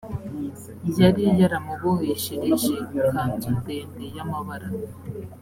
yari 1.01 1.23
yaramuboheshereje 1.41 2.73
ikanzu 3.01 3.49
ndende 3.59 4.03
y 4.15 4.17
amabara 4.23 4.67